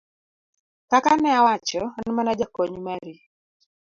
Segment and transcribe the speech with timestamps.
[0.89, 3.15] ka ka ne awacho, an mana jakony mari